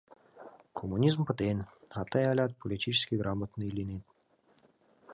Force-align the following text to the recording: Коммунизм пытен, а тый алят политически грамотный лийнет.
Коммунизм 0.79 1.21
пытен, 1.27 1.59
а 1.97 1.99
тый 2.11 2.23
алят 2.31 2.51
политически 2.61 3.13
грамотный 3.21 3.69
лийнет. 3.75 4.03